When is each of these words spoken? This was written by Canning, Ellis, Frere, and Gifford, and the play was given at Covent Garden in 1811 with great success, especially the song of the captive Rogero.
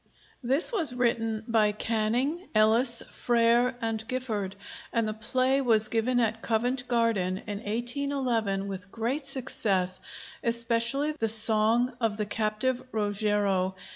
This 0.41 0.71
was 0.71 0.95
written 0.95 1.43
by 1.47 1.71
Canning, 1.71 2.47
Ellis, 2.55 3.03
Frere, 3.11 3.75
and 3.81 4.03
Gifford, 4.07 4.55
and 4.91 5.07
the 5.07 5.13
play 5.13 5.61
was 5.61 5.89
given 5.89 6.19
at 6.19 6.41
Covent 6.41 6.87
Garden 6.87 7.37
in 7.45 7.59
1811 7.59 8.67
with 8.67 8.91
great 8.91 9.27
success, 9.27 9.99
especially 10.43 11.11
the 11.11 11.29
song 11.29 11.93
of 12.01 12.17
the 12.17 12.25
captive 12.25 12.81
Rogero. 12.91 13.75